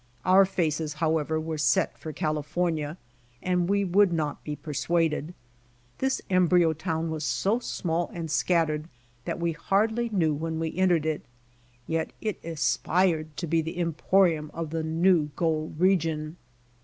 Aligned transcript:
Our 0.25 0.45
faces, 0.45 0.93
however, 0.93 1.39
were 1.39 1.59
set 1.59 1.95
for 1.95 2.11
California 2.11 2.97
and 3.43 3.69
we 3.69 3.85
would 3.85 4.11
not 4.11 4.43
be 4.43 4.55
persuaded. 4.55 5.35
This 5.99 6.23
embryo 6.27 6.73
town 6.73 7.11
was 7.11 7.23
so 7.23 7.59
small 7.59 8.09
and 8.11 8.31
scattered 8.31 8.89
that 9.25 9.39
we 9.39 9.51
hardly 9.51 10.09
knew 10.09 10.33
when 10.33 10.59
we 10.59 10.75
entered 10.75 11.05
it. 11.05 11.21
Yet 11.85 12.13
it 12.19 12.43
aspired 12.43 13.37
to 13.37 13.45
be 13.45 13.61
the 13.61 13.77
emporium 13.79 14.49
of 14.55 14.71
the 14.71 14.81
new 14.81 15.29
gold 15.35 15.75
region. 15.79 16.37